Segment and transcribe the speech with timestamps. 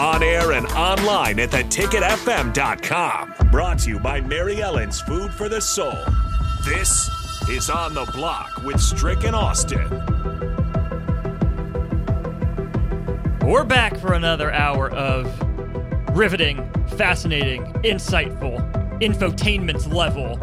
[0.00, 3.34] On air and online at theticketfm.com.
[3.50, 5.98] Brought to you by Mary Ellen's Food for the Soul.
[6.64, 7.10] This
[7.50, 9.86] is On the Block with Strick and Austin.
[13.46, 15.26] We're back for another hour of
[16.16, 18.58] riveting, fascinating, insightful,
[19.02, 20.38] infotainment level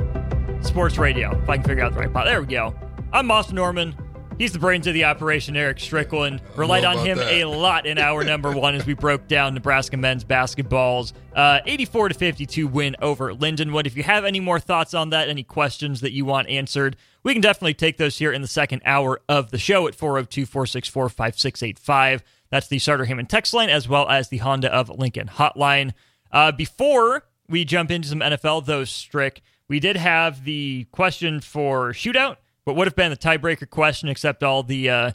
[0.64, 1.36] sports radio.
[1.42, 2.28] If I can figure out the right part.
[2.28, 2.76] There we go.
[3.12, 3.96] I'm Austin Norman.
[4.38, 6.42] He's the brains of the operation, Eric Strickland.
[6.56, 7.34] Relied on him that.
[7.34, 12.10] a lot in hour number one as we broke down Nebraska men's basketball's uh, 84
[12.10, 13.88] to 52 win over Lindenwood.
[13.88, 17.34] If you have any more thoughts on that, any questions that you want answered, we
[17.34, 21.10] can definitely take those here in the second hour of the show at 402 464
[21.10, 22.24] 5685.
[22.52, 25.94] That's the Sartor Hamann text line as well as the Honda of Lincoln hotline.
[26.32, 31.92] Uh, before we jump into some NFL, though, Strick, we did have the question for
[31.92, 35.12] shootout what would have been the tiebreaker question, except all the uh,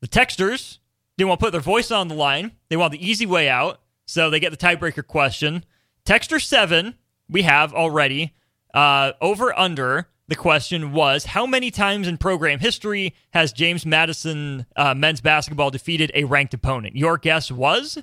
[0.00, 0.78] the texters
[1.18, 2.52] didn't want to put their voice on the line.
[2.68, 5.64] They want the easy way out, so they get the tiebreaker question.
[6.04, 6.94] Texter seven,
[7.28, 8.34] we have already
[8.74, 10.08] uh, over under.
[10.28, 15.70] The question was how many times in program history has James Madison uh, men's basketball
[15.70, 16.96] defeated a ranked opponent?
[16.96, 18.02] Your guess was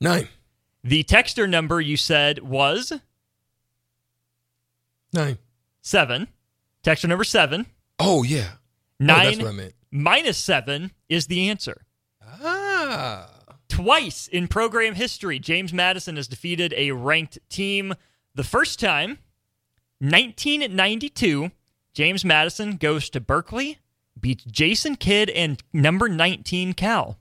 [0.00, 0.28] Nine.
[0.84, 2.92] the texter number you said was
[5.12, 5.38] Nine.
[5.82, 6.28] seven.
[6.84, 7.66] Texter number seven.
[7.98, 8.48] Oh, yeah.
[8.52, 8.56] Oh,
[8.98, 9.74] Nine that's what I meant.
[9.90, 11.82] minus seven is the answer.
[12.42, 13.30] Ah.
[13.68, 17.94] Twice in program history, James Madison has defeated a ranked team.
[18.34, 19.18] The first time,
[20.00, 21.50] 1992,
[21.94, 23.78] James Madison goes to Berkeley,
[24.20, 27.18] beats Jason Kidd and number 19 Cal.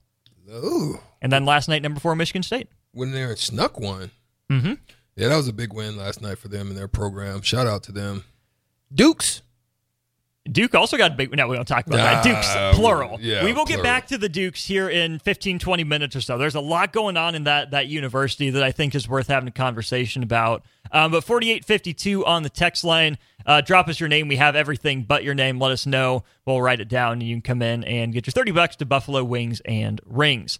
[0.49, 0.99] Ooh.
[1.21, 2.67] And then last night, number four, Michigan State.
[2.93, 4.11] Went in there and snuck one.
[4.51, 4.73] Mm-hmm.
[5.15, 7.41] Yeah, that was a big win last night for them and their program.
[7.41, 8.25] Shout out to them.
[8.93, 9.41] Dukes.
[10.51, 11.35] Duke also got a big.
[11.35, 12.17] No, we don't talk about that.
[12.17, 13.17] Ah, Dukes, plural.
[13.19, 16.37] yeah, we will get back to the Dukes here in 15, 20 minutes or so.
[16.37, 19.47] There's a lot going on in that that university that I think is worth having
[19.47, 20.63] a conversation about.
[20.91, 23.17] Um, but 4852 on the text line.
[23.45, 24.27] Uh, drop us your name.
[24.27, 25.59] We have everything but your name.
[25.59, 26.23] Let us know.
[26.45, 27.21] We'll write it down.
[27.21, 30.59] You can come in and get your 30 bucks to Buffalo Wings and Rings.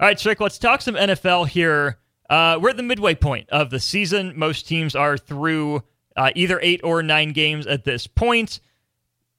[0.00, 1.98] All right, Strick, let's talk some NFL here.
[2.28, 4.32] Uh, we're at the midway point of the season.
[4.36, 5.82] Most teams are through
[6.16, 8.60] uh, either eight or nine games at this point.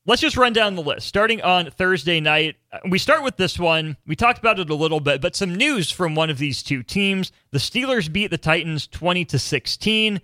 [0.06, 1.08] Let's just run down the list.
[1.08, 3.96] Starting on Thursday night, uh, we start with this one.
[4.06, 6.84] We talked about it a little bit, but some news from one of these two
[6.84, 7.32] teams.
[7.52, 10.20] The Steelers beat the Titans 20 to 16.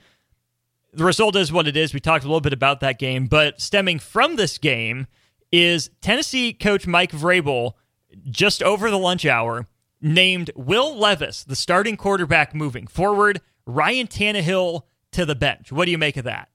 [0.92, 1.94] The result is what it is.
[1.94, 5.08] We talked a little bit about that game, but stemming from this game
[5.50, 7.74] is Tennessee coach Mike Vrabel
[8.30, 9.68] just over the lunch hour
[10.02, 15.72] named Will Levis the starting quarterback moving forward, Ryan Tannehill to the bench.
[15.72, 16.50] What do you make of that?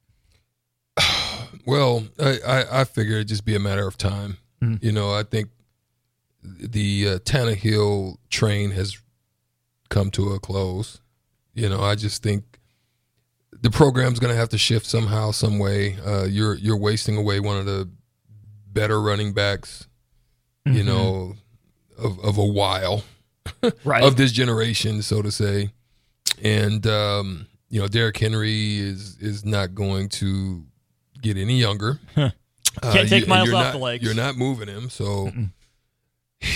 [1.66, 4.38] Well, I, I, I figure it'd just be a matter of time.
[4.80, 5.50] You know, I think
[6.42, 8.98] the uh, Tannehill train has
[9.90, 11.02] come to a close.
[11.52, 12.58] You know, I just think
[13.52, 15.98] the program's going to have to shift somehow, some way.
[16.04, 17.90] Uh, you're you're wasting away one of the
[18.72, 19.86] better running backs,
[20.64, 21.34] you know,
[21.98, 23.04] of of a while
[23.84, 24.02] Right.
[24.02, 25.70] of this generation, so to say.
[26.42, 30.64] And um, you know, Derrick Henry is is not going to
[31.24, 31.98] get any younger.
[32.82, 34.02] Uh, Can't take you- miles you're off not- the legs.
[34.04, 35.30] You're not moving him, so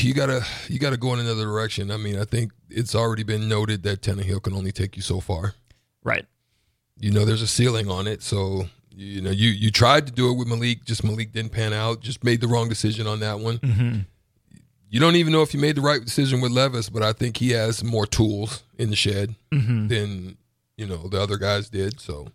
[0.00, 1.92] you gotta you gotta go in another direction.
[1.92, 5.20] I mean, I think it's already been noted that Tannehill can only take you so
[5.20, 5.54] far.
[6.02, 6.26] right.
[7.00, 10.28] You know, there's a ceiling on it, so you know you you tried to do
[10.32, 12.00] it with Malik, just Malik didn't pan out.
[12.00, 13.58] Just made the wrong decision on that one.
[13.58, 13.98] Mm-hmm.
[14.90, 17.36] You don't even know if you made the right decision with Levis, but I think
[17.36, 19.86] he has more tools in the shed Mm-hmm.
[19.86, 20.36] than
[20.76, 22.00] you know the other guys did.
[22.00, 22.26] So,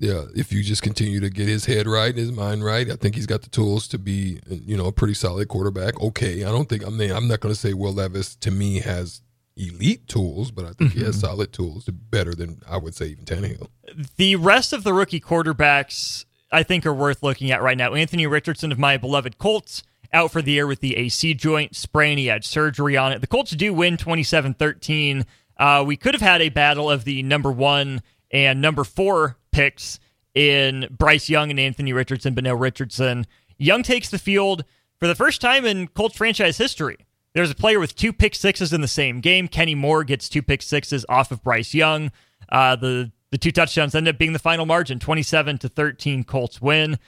[0.00, 3.16] yeah, if you just continue to get his head right, his mind right, I think
[3.16, 6.00] he's got the tools to be you know a pretty solid quarterback.
[6.00, 8.80] Okay, I don't think I mean I'm not going to say Will Levis to me
[8.80, 9.20] has
[9.56, 13.26] elite tools, but I think he has solid tools, better than I would say even
[13.26, 13.68] Tannehill.
[14.16, 17.92] The rest of the rookie quarterbacks, I think, are worth looking at right now.
[17.92, 19.82] Anthony Richardson of my beloved Colts
[20.14, 22.16] out for the year with the AC joint sprain.
[22.16, 23.20] He had surgery on it.
[23.20, 25.26] The Colts do win 27 13.
[25.58, 28.00] Uh, we could have had a battle of the number one
[28.30, 29.98] and number four picks
[30.34, 33.26] in Bryce Young and Anthony Richardson, no Richardson.
[33.58, 34.64] Young takes the field
[34.98, 36.98] for the first time in Colts franchise history.
[37.32, 39.48] There's a player with two pick sixes in the same game.
[39.48, 42.10] Kenny Moore gets two pick sixes off of Bryce Young.
[42.48, 46.24] Uh, the the two touchdowns end up being the final margin, 27 to 13.
[46.24, 46.98] Colts win.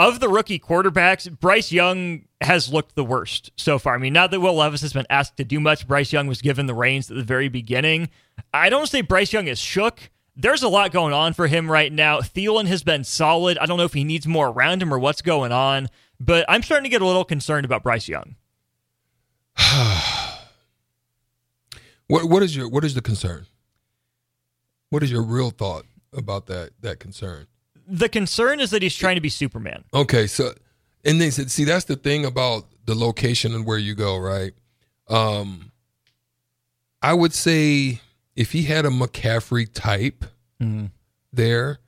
[0.00, 3.94] Of the rookie quarterbacks, Bryce Young has looked the worst so far.
[3.94, 5.88] I mean, not that Will Levis has been asked to do much.
[5.88, 8.08] Bryce Young was given the reins at the very beginning.
[8.54, 10.10] I don't say Bryce Young is shook.
[10.40, 12.20] There's a lot going on for him right now.
[12.20, 13.58] Thielen has been solid.
[13.58, 15.88] I don't know if he needs more around him or what's going on,
[16.20, 18.36] but I'm starting to get a little concerned about Bryce Young.
[22.06, 23.46] what what is your what is the concern?
[24.90, 27.48] What is your real thought about that that concern?
[27.88, 29.82] The concern is that he's trying to be Superman.
[29.92, 30.52] Okay, so
[31.04, 34.52] and they said, see, that's the thing about the location and where you go, right?
[35.08, 35.72] Um,
[37.02, 38.00] I would say
[38.38, 40.24] if he had a McCaffrey type
[40.62, 40.86] Mm-hmm.
[41.32, 41.78] there,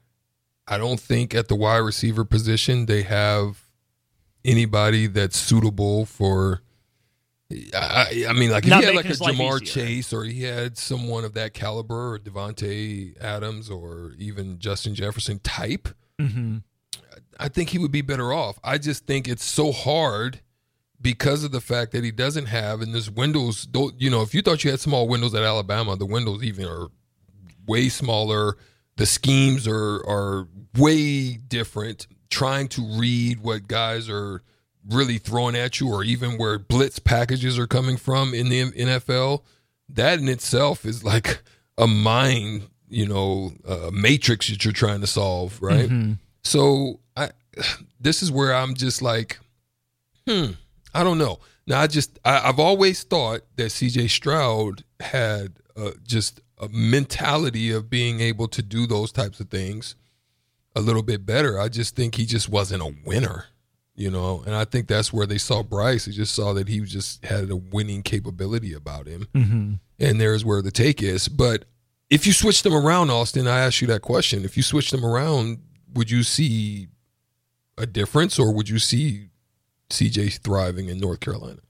[0.68, 3.64] I don't think at the wide receiver position they have
[4.44, 6.60] anybody that's suitable for.
[7.74, 9.64] I, I mean, like if Not he had like a Ja'Marr.
[9.66, 15.38] Chase, or he had someone of that caliber, or Davante Adams, or even Justin Jefferson
[15.40, 15.88] type,
[16.20, 16.58] Mm-hmm.
[17.40, 18.58] I think he would be better off.
[18.62, 20.40] I just think it's so hard
[21.00, 24.34] because of the fact that he doesn't have, and this windows, don't you know, if
[24.34, 26.88] you thought you had small windows at Alabama, the windows even are
[27.66, 28.56] way smaller.
[28.96, 32.06] The schemes are are way different.
[32.28, 34.42] Trying to read what guys are
[34.88, 39.42] really throwing at you, or even where blitz packages are coming from in the NFL,
[39.88, 41.42] that in itself is like
[41.76, 45.88] a mind, you know, a matrix that you're trying to solve, right?
[45.88, 46.12] Mm-hmm.
[46.44, 47.30] So I,
[48.00, 49.38] this is where I'm just like,
[50.26, 50.52] hmm,
[50.94, 51.38] I don't know.
[51.66, 54.08] Now I just I, I've always thought that C.J.
[54.08, 59.94] Stroud had uh, just a mentality of being able to do those types of things
[60.76, 61.58] a little bit better.
[61.58, 63.46] I just think he just wasn't a winner,
[63.94, 64.42] you know.
[64.46, 66.04] And I think that's where they saw Bryce.
[66.04, 69.72] They just saw that he just had a winning capability about him, Mm-hmm.
[69.98, 71.28] and there's where the take is.
[71.28, 71.64] But
[72.10, 74.44] if you switch them around, Austin, I asked you that question.
[74.44, 75.58] If you switch them around,
[75.94, 76.88] would you see
[77.78, 79.29] a difference, or would you see
[79.90, 81.60] CJ thriving in North Carolina?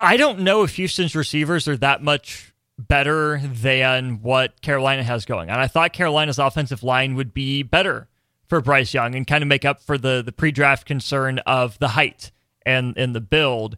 [0.00, 5.50] I don't know if Houston's receivers are that much better than what Carolina has going
[5.50, 5.58] on.
[5.58, 8.08] I thought Carolina's offensive line would be better
[8.48, 11.88] for Bryce Young and kind of make up for the the pre-draft concern of the
[11.88, 12.30] height
[12.64, 13.76] and and the build.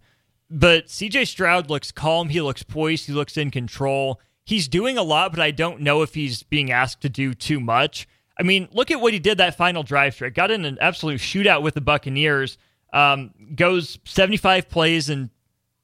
[0.50, 4.20] But CJ Stroud looks calm, he looks poised, he looks in control.
[4.44, 7.60] He's doing a lot, but I don't know if he's being asked to do too
[7.60, 8.08] much.
[8.38, 10.34] I mean, look at what he did that final drive straight.
[10.34, 12.56] Got in an absolute shootout with the Buccaneers.
[12.92, 15.30] Um, goes 75 plays and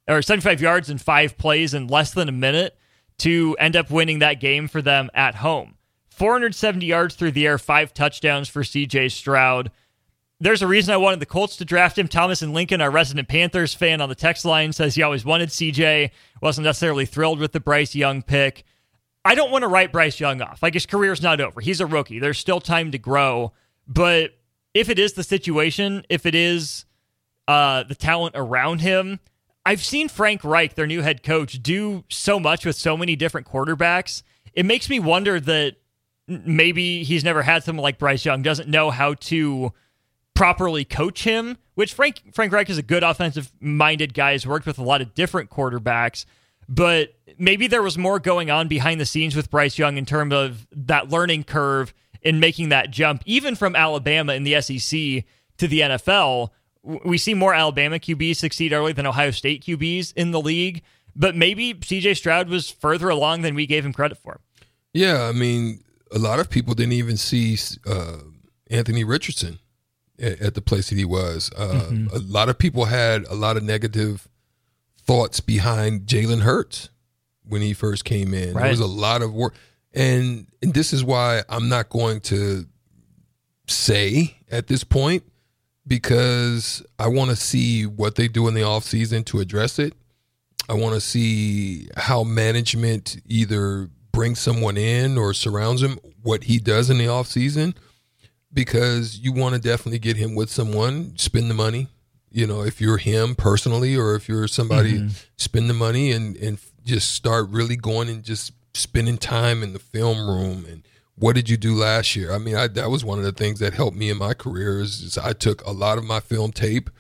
[0.08, 2.76] or 75 yards in five plays in less than a minute
[3.18, 5.76] to end up winning that game for them at home.
[6.10, 9.70] 470 yards through the air, five touchdowns for CJ Stroud.
[10.40, 12.08] There's a reason I wanted the Colts to draft him.
[12.08, 15.48] Thomas and Lincoln, our resident Panthers fan on the text line, says he always wanted
[15.48, 16.10] CJ,
[16.40, 18.64] wasn't necessarily thrilled with the Bryce Young pick.
[19.24, 20.62] I don't want to write Bryce Young off.
[20.62, 21.60] Like his career's not over.
[21.60, 22.18] He's a rookie.
[22.18, 23.52] There's still time to grow.
[23.88, 24.32] But
[24.74, 26.84] if it is the situation, if it is
[27.48, 29.20] uh, the talent around him,
[29.66, 33.46] I've seen Frank Reich, their new head coach, do so much with so many different
[33.46, 34.22] quarterbacks.
[34.52, 35.76] It makes me wonder that
[36.28, 39.72] maybe he's never had someone like Bryce Young, doesn't know how to
[40.34, 44.66] properly coach him, which Frank Frank Reich is a good offensive minded guy, has worked
[44.66, 46.24] with a lot of different quarterbacks,
[46.68, 50.34] but maybe there was more going on behind the scenes with Bryce Young in terms
[50.34, 55.24] of that learning curve in making that jump, even from Alabama in the SEC
[55.58, 56.50] to the NFL.
[56.84, 60.82] We see more Alabama QBs succeed early than Ohio State QBs in the league,
[61.16, 64.40] but maybe CJ Stroud was further along than we gave him credit for.
[64.92, 68.18] Yeah, I mean, a lot of people didn't even see uh,
[68.70, 69.58] Anthony Richardson
[70.20, 71.50] at, at the place that he was.
[71.56, 74.28] Uh, A lot of people had a lot of negative
[75.02, 76.90] thoughts behind Jalen Hurts
[77.46, 78.52] when he first came in.
[78.54, 79.54] There was a lot of work,
[79.94, 82.66] and and this is why I'm not going to
[83.66, 85.24] say at this point
[85.86, 89.94] because I want to see what they do in the offseason to address it.
[90.68, 96.58] I want to see how management either brings someone in or surrounds him, what he
[96.58, 97.74] does in the offseason,
[98.52, 101.88] because you want to definitely get him with someone, spend the money.
[102.30, 105.08] You know, if you're him personally or if you're somebody, mm-hmm.
[105.36, 109.78] spend the money and, and just start really going and just spending time in the
[109.78, 110.84] film room and
[111.16, 112.32] what did you do last year?
[112.32, 114.80] I mean, I, that was one of the things that helped me in my career
[114.80, 116.90] is, is I took a lot of my film tape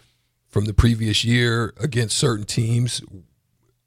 [0.46, 3.02] from the previous year against certain teams.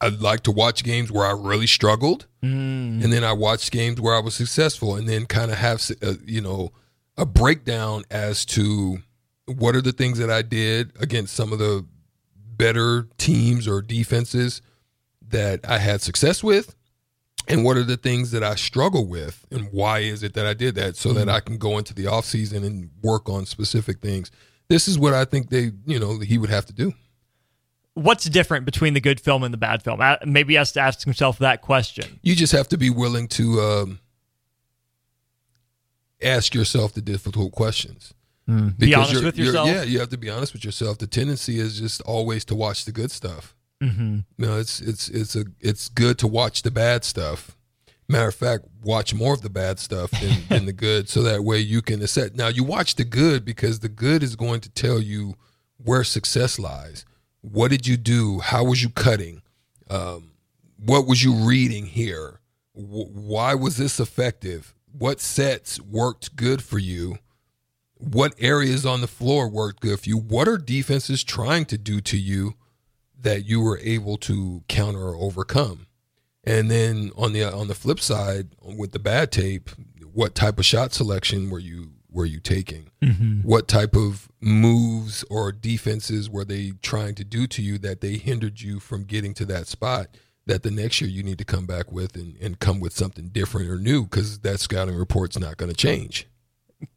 [0.01, 3.03] I like to watch games where I really struggled, mm.
[3.03, 6.09] and then I watched games where I was successful, and then kind of have a,
[6.09, 6.71] uh, you know
[7.17, 8.99] a breakdown as to
[9.45, 11.85] what are the things that I did against some of the
[12.35, 14.61] better teams or defenses
[15.29, 16.75] that I had success with,
[17.47, 20.53] and what are the things that I struggle with and why is it that I
[20.53, 21.19] did that so mm-hmm.
[21.19, 24.31] that I can go into the off season and work on specific things.
[24.67, 26.93] This is what I think they, you know, he would have to do.
[27.93, 30.01] What's different between the good film and the bad film?
[30.25, 32.19] Maybe he has to ask himself that question.
[32.21, 33.99] You just have to be willing to um,
[36.21, 38.13] ask yourself the difficult questions.
[38.47, 38.77] Mm.
[38.77, 39.67] Be honest with yourself.
[39.67, 40.99] Yeah, you have to be honest with yourself.
[40.99, 43.55] The tendency is just always to watch the good stuff.
[43.81, 44.19] Mm-hmm.
[44.37, 47.55] Know, it's it's it's a it's good to watch the bad stuff.
[48.09, 51.43] Matter of fact, watch more of the bad stuff than, than the good, so that
[51.43, 52.31] way you can assess.
[52.33, 55.35] Now, you watch the good because the good is going to tell you
[55.77, 57.05] where success lies.
[57.41, 58.39] What did you do?
[58.39, 59.41] How was you cutting?
[59.89, 60.31] Um,
[60.77, 62.39] what was you reading here?
[62.75, 64.73] W- why was this effective?
[64.97, 67.19] What sets worked good for you?
[67.95, 70.17] What areas on the floor worked good for you?
[70.17, 72.55] What are defenses trying to do to you?
[73.21, 75.87] That you were able to counter or overcome.
[76.43, 79.69] And then on the on the flip side, with the bad tape,
[80.13, 82.89] what type of shot selection were you were you taking?
[83.01, 83.41] Mm-hmm.
[83.41, 88.13] What type of moves or defenses were they trying to do to you that they
[88.13, 90.07] hindered you from getting to that spot?
[90.45, 93.27] That the next year you need to come back with and, and come with something
[93.27, 96.27] different or new because that scouting report's not going to change.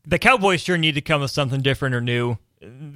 [0.07, 2.39] The Cowboys sure need to come with something different or new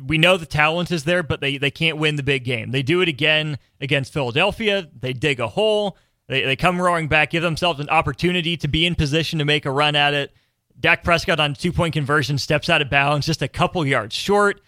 [0.07, 2.71] we know the talent is there, but they, they can't win the big game.
[2.71, 4.89] They do it again against Philadelphia.
[4.99, 5.97] They dig a hole.
[6.29, 9.67] They, they come roaring back, give themselves an opportunity to be in position to make
[9.67, 10.33] a run at it.
[10.79, 14.61] Dak Prescott on two point conversion steps out of bounds just a couple yards short.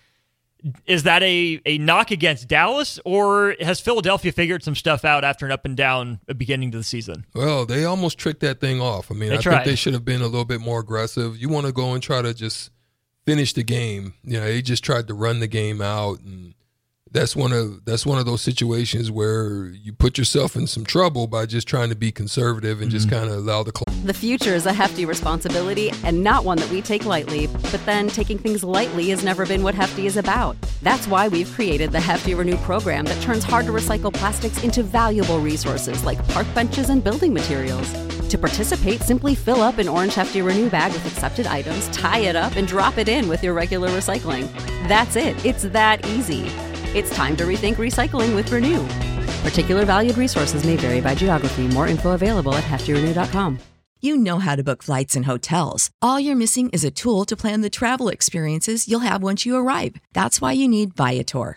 [0.86, 5.46] Is that a, a knock against Dallas, or has Philadelphia figured some stuff out after
[5.46, 7.24] an up and down beginning to the season?
[7.34, 9.10] Well, they almost tricked that thing off.
[9.10, 9.54] I mean, they I tried.
[9.56, 11.36] think they should have been a little bit more aggressive.
[11.36, 12.70] You want to go and try to just
[13.26, 14.14] finish the game.
[14.24, 16.54] You know, he just tried to run the game out, and
[17.10, 21.26] that's one of that's one of those situations where you put yourself in some trouble
[21.26, 22.96] by just trying to be conservative and mm-hmm.
[22.96, 23.72] just kind of allow the.
[23.76, 27.48] Cl- the future is a hefty responsibility and not one that we take lightly.
[27.48, 30.56] But then taking things lightly has never been what Hefty is about.
[30.82, 34.82] That's why we've created the Hefty Renew program that turns hard to recycle plastics into
[34.82, 37.92] valuable resources like park benches and building materials.
[38.30, 42.36] To participate, simply fill up an orange Hefty Renew bag with accepted items, tie it
[42.36, 44.52] up, and drop it in with your regular recycling.
[44.88, 45.42] That's it.
[45.44, 46.46] It's that easy.
[46.94, 48.84] It's time to rethink recycling with Renew.
[49.42, 51.68] Particular valued resources may vary by geography.
[51.68, 53.58] More info available at heftyrenew.com.
[54.00, 55.90] You know how to book flights and hotels.
[56.02, 59.56] All you're missing is a tool to plan the travel experiences you'll have once you
[59.56, 59.96] arrive.
[60.12, 61.56] That's why you need Viator.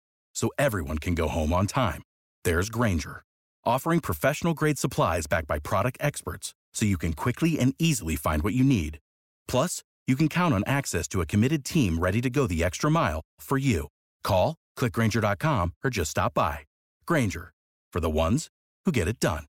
[0.33, 2.01] so everyone can go home on time.
[2.43, 3.23] There's Grainger,
[3.65, 8.43] offering professional grade supplies backed by product experts so you can quickly and easily find
[8.43, 8.99] what you need.
[9.47, 12.89] Plus, you can count on access to a committed team ready to go the extra
[12.89, 13.87] mile for you.
[14.23, 16.59] Call, clickgrainger.com, or just stop by.
[17.05, 17.53] Grainger,
[17.93, 18.47] for the ones
[18.85, 19.45] who get it done.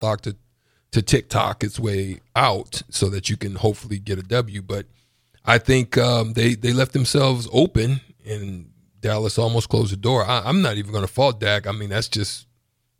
[0.00, 0.36] Talk to,
[0.92, 4.86] to TikTok its way out so that you can hopefully get a W, but–
[5.46, 10.24] I think um, they they left themselves open, and Dallas almost closed the door.
[10.24, 11.66] I, am not even going to fault Dak.
[11.66, 12.46] I mean, that's just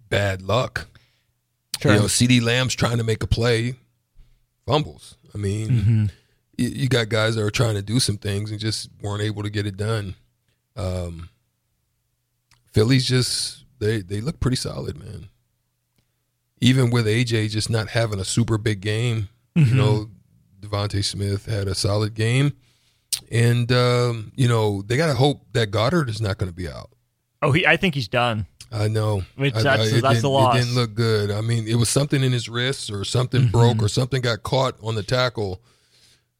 [0.08, 0.86] bad luck.
[1.80, 1.92] Sure.
[1.92, 3.74] You know, CeeDee Lamb's trying to make a play,
[4.66, 5.16] fumbles.
[5.34, 6.06] I mean, mm-hmm.
[6.56, 9.42] you, you, got guys that are trying to do some things and just weren't able
[9.42, 10.14] to get it done.
[10.76, 11.28] Um,
[12.72, 15.28] Philly's just they they look pretty solid, man.
[16.60, 19.68] Even with AJ just not having a super big game, mm-hmm.
[19.68, 20.10] you know,
[20.60, 22.52] DeVonta Smith had a solid game,
[23.30, 26.68] and um, you know they got to hope that Goedert is not going to be
[26.68, 26.90] out.
[27.42, 28.46] Oh, he, I think he's done.
[28.72, 29.22] I know.
[29.36, 30.56] Which that's, I, that's the loss.
[30.56, 31.30] It didn't look good.
[31.30, 33.50] I mean, it was something in his wrist, or something mm-hmm.
[33.50, 35.62] broke, or something got caught on the tackle.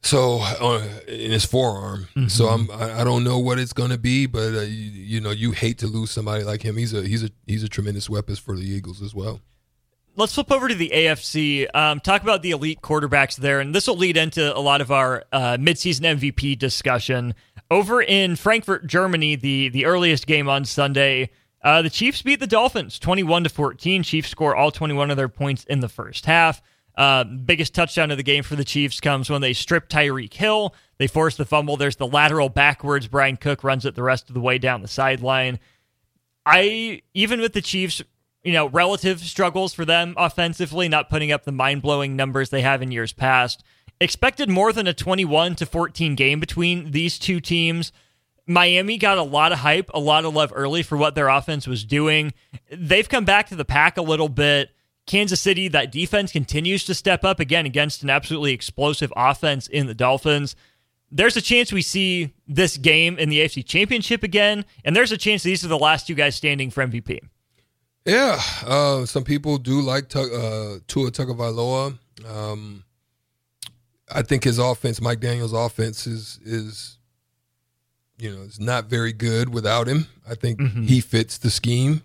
[0.02, 2.06] So uh, in his forearm.
[2.16, 2.28] Mm-hmm.
[2.28, 5.20] So I'm I, I, don't know what it's going to be, but uh, you, you,
[5.20, 6.76] know you hate to lose somebody like him.
[6.76, 9.40] He's a he's a he's a tremendous weapon for the Eagles as well.
[10.18, 11.66] Let's flip over to the AFC.
[11.74, 14.90] Um, talk about the elite quarterbacks there, and this will lead into a lot of
[14.90, 17.34] our uh, midseason MVP discussion.
[17.70, 21.28] Over in Frankfurt, Germany, the the earliest game on Sunday,
[21.62, 24.02] uh, the Chiefs beat the Dolphins twenty one to fourteen.
[24.02, 26.62] Chiefs score all twenty one of their points in the first half.
[26.96, 30.74] Uh, biggest touchdown of the game for the Chiefs comes when they strip Tyreek Hill.
[30.96, 31.76] They force the fumble.
[31.76, 33.06] There's the lateral backwards.
[33.06, 35.58] Bryan Cook runs it the rest of the way down the sideline.
[36.46, 38.00] I even with the Chiefs,
[38.46, 42.62] you know, relative struggles for them offensively, not putting up the mind blowing numbers they
[42.62, 43.64] have in years past.
[44.00, 47.90] Expected more than a 21 to 14 game between these two teams.
[48.46, 51.66] Miami got a lot of hype, a lot of love early for what their offense
[51.66, 52.32] was doing.
[52.70, 54.70] They've come back to the pack a little bit.
[55.08, 59.88] Kansas City, that defense continues to step up again against an absolutely explosive offense in
[59.88, 60.54] the Dolphins.
[61.10, 65.18] There's a chance we see this game in the AFC Championship again, and there's a
[65.18, 67.18] chance these are the last two guys standing for MVP.
[68.06, 71.98] Yeah, uh, some people do like T- uh, Tua Tagovailoa.
[72.26, 72.84] Um,
[74.12, 76.98] I think his offense, Mike Daniels' offense, is is
[78.18, 80.06] you know is not very good without him.
[80.28, 80.84] I think mm-hmm.
[80.84, 82.02] he fits the scheme.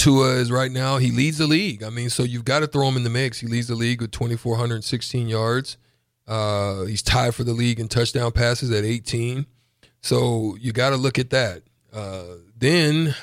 [0.00, 1.82] Tua is right now, he leads the league.
[1.82, 3.38] I mean, so you've got to throw him in the mix.
[3.38, 5.76] He leads the league with 2,416 yards.
[6.26, 9.44] Uh, he's tied for the league in touchdown passes at 18.
[10.00, 11.64] So you got to look at that.
[11.92, 13.14] Uh, then,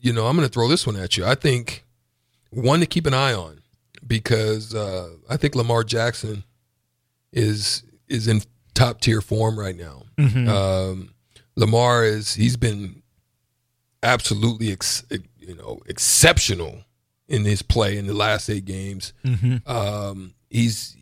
[0.00, 1.24] you know, I'm going to throw this one at you.
[1.24, 1.84] I think
[2.50, 3.60] one to keep an eye on
[4.06, 6.44] because uh, I think Lamar Jackson
[7.32, 8.42] is is in
[8.74, 10.02] top tier form right now.
[10.18, 10.48] Mm-hmm.
[10.48, 11.14] Um,
[11.56, 13.02] Lamar is he's been
[14.02, 15.04] absolutely ex-
[15.38, 16.84] you know, exceptional
[17.28, 19.12] in his play in the last eight games.
[19.24, 19.68] Mm-hmm.
[19.70, 20.96] Um, he's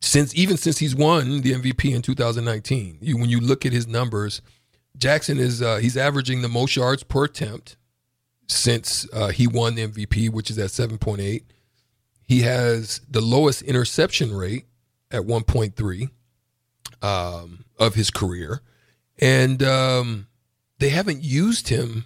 [0.00, 2.98] since even since he's won the MVP in 2019.
[3.00, 4.42] You, when you look at his numbers,
[4.96, 7.76] Jackson is uh, he's averaging the most yards per attempt
[8.46, 11.42] since uh, he won the MVP, which is at 7.8.
[12.26, 14.66] He has the lowest interception rate
[15.10, 16.10] at 1.3
[17.02, 18.60] um, of his career,
[19.18, 20.26] and um,
[20.78, 22.04] they haven't used him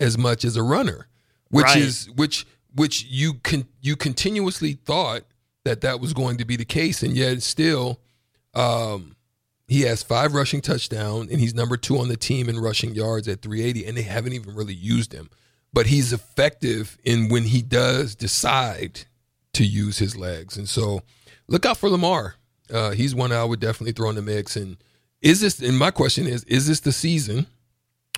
[0.00, 1.08] as much as a runner
[1.50, 1.76] which right.
[1.78, 5.22] is which which you can you continuously thought
[5.64, 8.00] that that was going to be the case, and yet still,
[8.54, 9.16] um,
[9.66, 13.28] he has five rushing touchdowns, and he's number two on the team in rushing yards
[13.28, 15.28] at 380, and they haven't even really used him.
[15.72, 19.00] But he's effective in when he does decide
[19.52, 21.02] to use his legs, and so
[21.46, 22.36] look out for Lamar.
[22.72, 24.56] Uh, he's one I would definitely throw in the mix.
[24.56, 24.76] And
[25.20, 25.60] is this?
[25.60, 27.46] And my question is: Is this the season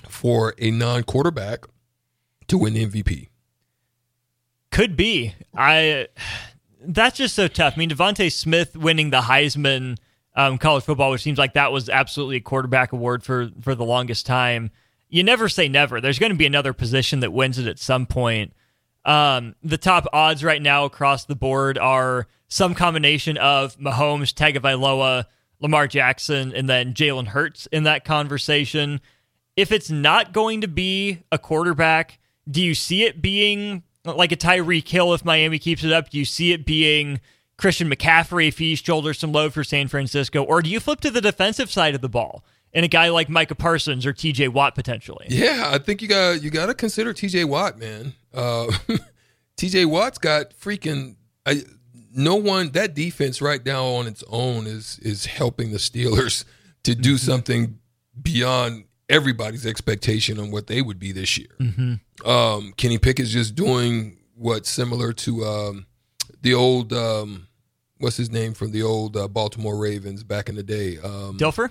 [0.07, 1.65] for a non-quarterback
[2.47, 3.27] to win the MVP.
[4.71, 5.33] Could be.
[5.55, 6.07] I.
[6.83, 7.73] That's just so tough.
[7.75, 9.97] I mean, DeVonta Smith winning the Heisman
[10.35, 13.85] um, college football, which seems like that was absolutely a quarterback award for for the
[13.85, 14.71] longest time.
[15.11, 15.99] You never say never.
[15.99, 18.53] There's going to be another position that wins it at some point.
[19.03, 25.25] Um, the top odds right now across the board are some combination of Mahomes, Tagovailoa,
[25.59, 29.01] Lamar Jackson, and then Jalen Hurts in that conversation.
[29.57, 32.17] If it's not going to be a quarterback,
[32.49, 36.09] do you see it being like a Tyreek Hill if Miami keeps it up?
[36.09, 37.19] Do you see it being
[37.57, 40.41] Christian McCaffrey if he shoulders some load for San Francisco?
[40.41, 43.29] Or do you flip to the defensive side of the ball and a guy like
[43.29, 45.25] Micah Parsons or TJ Watt potentially?
[45.29, 48.13] Yeah, I think you got you got to consider TJ Watt, man.
[48.33, 48.67] Uh,
[49.57, 51.63] TJ Watt's got freaking I,
[52.13, 56.45] no one that defense right now on its own is is helping the Steelers
[56.83, 57.17] to do mm-hmm.
[57.17, 57.79] something
[58.21, 61.49] beyond everybody's expectation on what they would be this year.
[61.59, 62.29] Mm-hmm.
[62.29, 65.85] Um, Kenny Pickett's just doing what similar to um,
[66.41, 67.47] the old um,
[67.97, 70.97] what's his name from the old uh, Baltimore Ravens back in the day.
[70.97, 71.69] Um, Dilfer.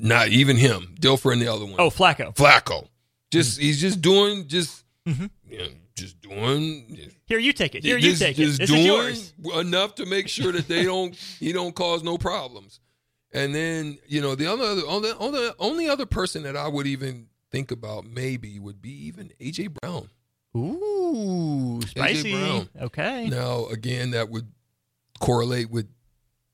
[0.00, 0.94] Not even him.
[1.00, 1.76] Dilfer and the other one.
[1.78, 2.34] Oh, Flacco.
[2.34, 2.88] Flacco.
[3.30, 3.66] Just mm-hmm.
[3.66, 5.26] he's just doing just mm-hmm.
[5.48, 7.10] you know, just doing.
[7.26, 7.82] Here, you take it.
[7.82, 8.68] Here, just, you take just it.
[8.68, 12.80] This doing enough to make sure that they don't he don't cause no problems.
[13.32, 17.26] And then you know the other only, only only other person that I would even
[17.50, 20.08] think about maybe would be even AJ Brown.
[20.56, 22.32] Ooh, spicy.
[22.32, 22.68] Brown.
[22.80, 23.28] Okay.
[23.28, 24.46] Now again, that would
[25.18, 25.88] correlate with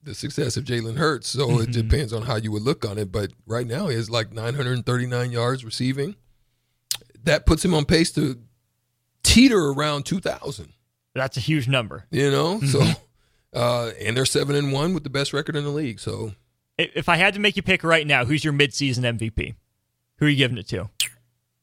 [0.03, 1.29] the success of Jalen Hurts.
[1.29, 1.63] So mm-hmm.
[1.63, 3.13] it depends on how you would look on it.
[3.13, 6.17] But right now, he has like 939 yards receiving.
[7.23, 8.41] That puts him on pace to
[9.23, 10.73] teeter around 2,000.
[11.15, 12.07] That's a huge number.
[12.11, 12.67] You know, mm-hmm.
[12.67, 13.01] so
[13.53, 16.01] uh, and they're seven and one with the best record in the league.
[16.01, 16.33] So
[16.79, 19.55] if I had to make you pick right now, who's your midseason MVP?
[20.19, 20.91] Who are you giving it to?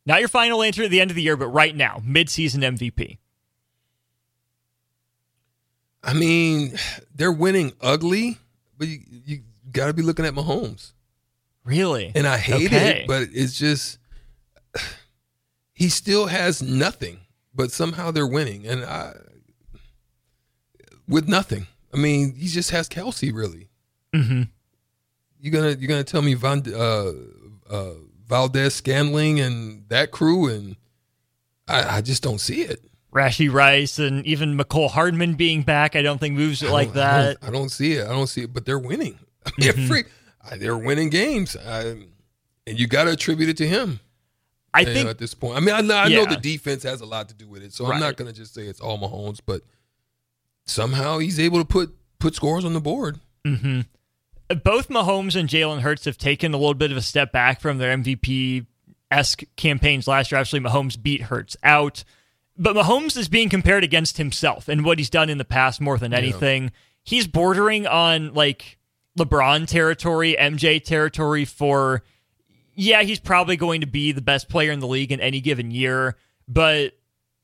[0.06, 3.18] Not your final answer at the end of the year, but right now, midseason MVP.
[6.04, 6.78] I mean,
[7.14, 8.38] they're winning ugly,
[8.78, 9.40] but you, you
[9.72, 10.94] got to be looking at Mahomes.
[11.66, 12.12] Really?
[12.16, 13.02] And I hate Okay.
[13.02, 13.98] it, but it's just
[15.74, 17.20] he still has nothing,
[17.54, 19.14] but somehow they're winning, and I
[21.08, 21.68] with nothing.
[21.94, 23.32] I mean, he just has Kelsey.
[23.32, 23.68] Really,
[24.14, 24.44] hmm
[25.40, 27.12] you gonna you gonna tell me Van, uh,
[27.70, 27.94] uh,
[28.28, 30.76] Valdes, Scantling, and that crew, and
[31.68, 32.82] I, I just don't see it.
[33.18, 37.04] Rashee Rice and even Mecole Hardman being back, I don't think moves it like don't-
[37.04, 37.42] I that.
[37.42, 38.06] don't, I don't see it.
[38.06, 38.54] I don't see it.
[38.54, 39.18] But they're winning.
[39.46, 39.88] I mean, Mhm.
[39.88, 40.06] freak,
[40.58, 41.82] they're winning games, I,
[42.68, 44.00] and you got to attribute it to him.
[44.74, 46.84] I you know, think at this point, I mean, I, know- I know the defense
[46.84, 47.96] has a lot to do with it, so Right.
[47.96, 49.62] I'm not going to just say it's all Mahomes, but
[50.66, 53.20] somehow he's able to put put scores on the board.
[53.46, 53.82] hmm
[54.64, 57.78] Both Mahomes and Jalen Hurts have taken a little bit of a step back from
[57.78, 58.66] their MVP
[59.12, 60.40] esque campaigns last year.
[60.42, 62.04] Actually, Mahomes beat Hurts out,
[62.58, 65.98] but Mahomes is being compared against himself and what he's done in the past more
[65.98, 66.72] than anything.
[67.04, 68.78] He's bordering on like
[69.18, 72.04] LeBron territory, MJ territory for.
[72.80, 75.72] Yeah, he's probably going to be the best player in the league in any given
[75.72, 76.16] year,
[76.48, 76.94] but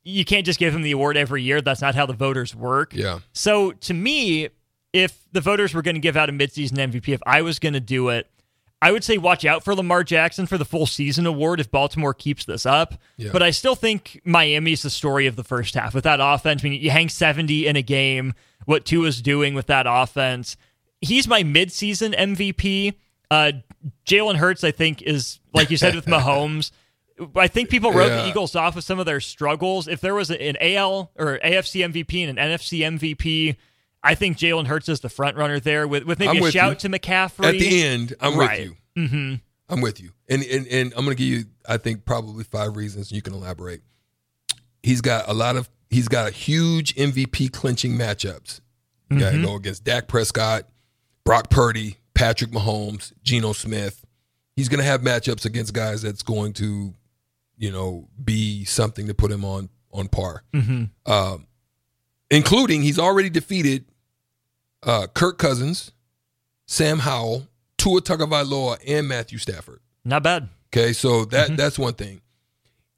[0.04, 1.60] you can't just give him the award every year.
[1.60, 2.94] That's not how the voters work.
[2.94, 4.50] Yeah, So to me,
[4.92, 7.74] if the voters were going to give out a midseason MVP, if I was going
[7.74, 8.30] to do it,
[8.84, 12.14] I would say watch out for Lamar Jackson for the full season award if Baltimore
[12.14, 12.96] keeps this up.
[13.16, 13.30] Yeah.
[13.32, 16.66] But I still think Miami's the story of the first half with that offense.
[16.66, 18.34] I mean, you hang 70 in a game,
[18.66, 20.58] what Tua's doing with that offense.
[21.00, 22.96] He's my midseason MVP.
[23.32, 23.54] Uh,
[24.06, 26.72] Jalen Hurts, I think, is like you said with Mahomes.
[27.38, 29.88] I think people wrote the Eagles off with some of their struggles.
[29.88, 33.56] If there was an AL or AFC MVP and an NFC MVP,
[34.04, 36.54] I think Jalen Hurts is the front runner there with, with maybe I'm a with
[36.54, 36.90] shout you.
[36.90, 37.46] to McCaffrey.
[37.46, 38.70] at the end, I'm Right.
[38.70, 39.08] with you.
[39.08, 39.34] hmm
[39.70, 42.76] I'm with you, and and and I'm going to give you, I think, probably five
[42.76, 43.82] reasons you can elaborate.
[44.84, 48.60] He's got a lot of, he's got huge MVP clinching matchups.
[49.10, 49.46] You got to Mm-hmm.
[49.46, 50.68] go against Dak Prescott,
[51.24, 54.06] Brock Purdy, Patrick Mahomes, Geno Smith.
[54.56, 56.94] He's going to have matchups against guys that's going to,
[57.58, 60.44] you know, be something to put him on on par.
[60.54, 61.48] hmm Um,
[62.30, 63.86] including he's already defeated
[64.86, 65.92] uh, Kirk Cousins,
[66.66, 69.80] Sam Howell, Tua Tagovailoa, and Matthew Stafford.
[70.06, 70.50] Not bad.
[70.76, 71.58] Okay, so that Mhm.
[71.58, 72.22] that's one thing.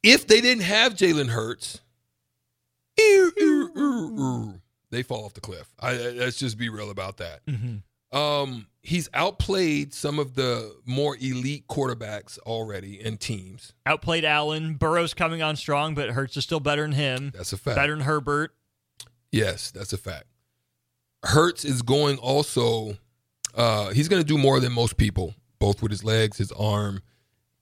[0.04, 1.82] If they didn't have Jalen Hurts,
[2.98, 5.68] ew, ew, ew, they fall off the cliff.
[5.80, 7.42] I, let's just be real about that.
[7.48, 7.78] hmm
[8.16, 13.74] Um, he's outplayed some of the more elite quarterbacks already in teams.
[13.86, 14.76] Outplayed Allen.
[14.76, 17.32] Burrow's coming on strong, but Hurts is still better than him.
[17.36, 17.76] That's a fact.
[17.76, 18.56] Better than Herbert.
[19.32, 20.28] Yes, that's a fact.
[21.26, 22.98] Hurts is going also.
[23.54, 27.02] Uh, he's going to do more than most people, both with his legs, his arm,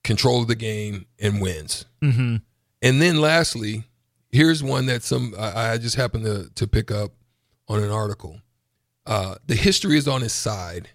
[0.02, 1.86] control of the game, and wins.
[2.02, 2.36] hmm
[2.82, 3.84] And then lastly,
[4.30, 7.12] here's one that some I, I just happened to to pick up
[7.68, 8.40] on an article.
[9.06, 10.88] Uh, the history is on his side.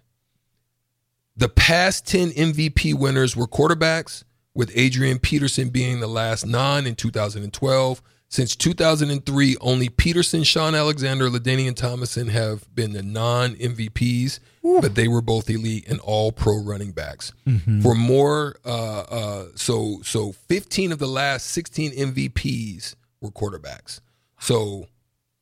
[1.35, 6.95] The past 10 MVP winners were quarterbacks, with Adrian Peterson being the last non in
[6.95, 8.01] 2012.
[8.31, 14.39] Since 2003, only Peterson, Shaun Alexander, LaDainian Thomason have been the non MVPs,
[14.81, 17.33] but they were both elite and all pro running backs.
[17.81, 23.99] For more, uh, uh, so so 15 of the last 16 MVPs were quarterbacks.
[24.39, 24.87] So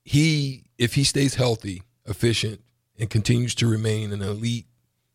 [0.06, 2.62] he, if he stays healthy, efficient,
[2.98, 4.66] and continues to remain an elite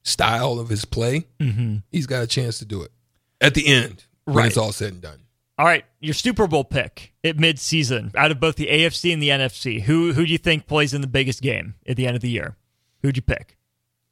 [0.02, 2.92] style of his play, hmm he's got a chance to do it
[3.40, 4.46] at the end when Right.
[4.48, 5.20] it's all said and done.
[5.62, 9.28] All right, your Super Bowl pick at mid-season out of both the AFC and the
[9.28, 9.80] NFC.
[9.82, 12.30] Who who do you think plays in the biggest game at the end of the
[12.30, 12.56] year?
[13.02, 13.56] Who'd you pick?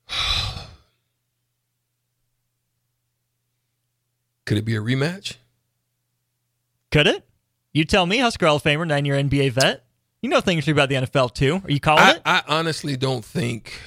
[4.47, 5.39] Could it be a rematch?
[6.93, 7.27] Could it?
[7.73, 9.85] You tell me, Husker Hall of Famer, nine-year NBA vet.
[10.23, 11.63] You know things about the NFL too.
[11.65, 12.23] Are you calling I, it?
[12.25, 13.81] I honestly don't think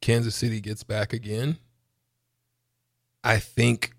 [0.00, 1.58] Kansas City gets back again.
[3.22, 3.92] I think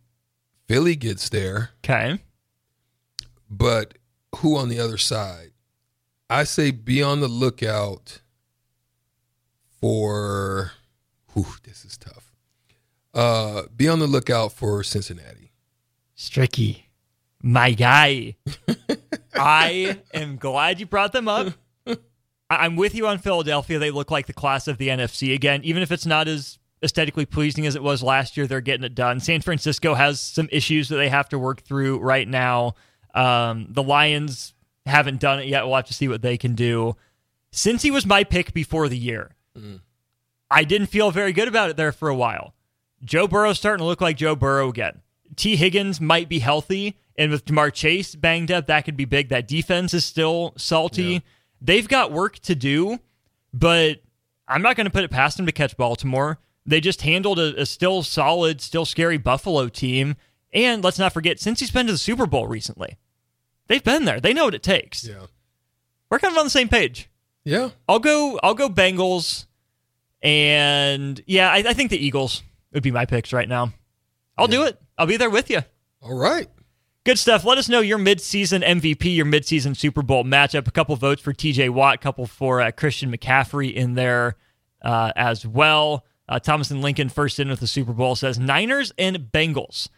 [0.67, 2.19] Philly gets there, Okay.
[3.57, 3.95] But
[4.37, 5.51] who on the other side?
[6.29, 8.21] I say be on the lookout
[9.79, 10.71] for.
[11.33, 12.31] Whew, this is tough.
[13.13, 15.51] Uh, be on the lookout for Cincinnati.
[16.17, 16.83] Stricky,
[17.41, 18.35] my guy.
[19.35, 21.53] I am glad you brought them up.
[22.49, 23.79] I'm with you on Philadelphia.
[23.79, 27.25] They look like the class of the NFC again, even if it's not as aesthetically
[27.25, 28.45] pleasing as it was last year.
[28.45, 29.19] They're getting it done.
[29.19, 32.75] San Francisco has some issues that they have to work through right now.
[33.13, 34.53] Um, the Lions
[34.85, 35.65] haven't done it yet.
[35.65, 36.95] We'll have to see what they can do.
[37.51, 39.35] Since he was my pick before the year,
[40.49, 42.53] I didn't feel very good about it there for a while.
[43.03, 45.01] Joe Burrow's starting to look like Joe Burrow again.
[45.35, 49.29] Tee Higgins might be healthy, and with Ja'Marr Chase banged up, that could be big.
[49.29, 51.03] That defense is still salty.
[51.03, 51.19] Yeah.
[51.61, 52.99] They've got work to do,
[53.53, 54.01] but
[54.47, 56.39] I'm not going to put it past them to catch Baltimore.
[56.65, 60.15] They just handled a, a still solid, still scary Buffalo team.
[60.53, 62.97] And let's not forget, since he's been to the Super Bowl recently,
[63.67, 64.19] they've been there.
[64.19, 65.05] They know what it takes.
[65.05, 65.27] Yeah.
[66.09, 67.09] We're kind of on the same page.
[67.43, 67.69] Yeah.
[67.87, 68.39] I'll go.
[68.41, 69.47] I'll go Bengals,
[70.21, 73.73] and yeah, I, I think the Eagles would be my picks right now.
[74.37, 74.79] I'll do it.
[74.97, 75.61] I'll be there with you.
[76.01, 76.49] All right.
[77.05, 77.43] Good stuff.
[77.43, 80.67] Let us know your midseason MVP, your midseason Super Bowl matchup.
[80.67, 84.37] A couple votes for TJ Watt, a couple for uh, Christian McCaffrey in there
[84.81, 86.05] uh, as well.
[86.29, 89.89] Uh, Thomas and Lincoln first in with the Super Bowl says Niners and Bengals.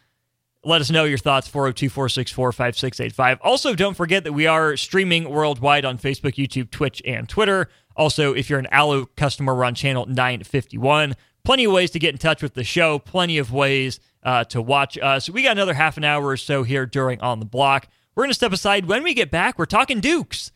[0.66, 3.38] Let us know your thoughts 402 464 5685.
[3.42, 7.68] Also, don't forget that we are streaming worldwide on Facebook, YouTube, Twitch, and Twitter.
[7.94, 11.14] Also, if you're an Allo customer, we're on channel 951.
[11.44, 14.60] Plenty of ways to get in touch with the show, plenty of ways uh, to
[14.60, 15.30] watch us.
[15.30, 17.86] We got another half an hour or so here during On the Block.
[18.16, 18.86] We're going to step aside.
[18.86, 20.50] When we get back, we're talking Dukes.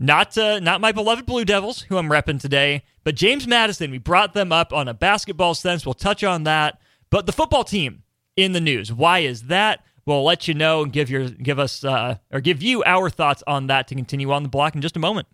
[0.00, 3.92] Not uh, not my beloved Blue Devils, who I'm repping today, but James Madison.
[3.92, 5.86] We brought them up on a basketball sense.
[5.86, 6.80] We'll touch on that.
[7.08, 8.02] But the football team
[8.36, 8.92] in the news.
[8.92, 9.84] Why is that?
[10.06, 13.42] We'll let you know and give your give us uh, or give you our thoughts
[13.46, 15.28] on that to continue on the block in just a moment.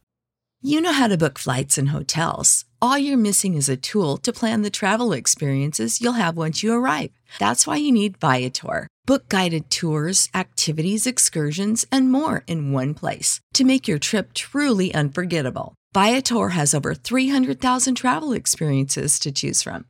[0.63, 2.67] You know how to book flights and hotels.
[2.83, 6.75] All you're missing is a tool to plan the travel experiences you'll have once you
[6.75, 7.11] arrive.
[7.39, 8.87] That's why you need Viator.
[9.07, 14.95] Book guided tours, activities, excursions, and more in one place to make your trip truly
[14.95, 15.75] unforgettable.
[15.95, 19.87] Viator has over 300,000 travel experiences to choose from.